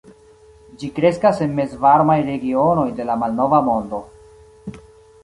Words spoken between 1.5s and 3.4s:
mezvarmaj regionoj de la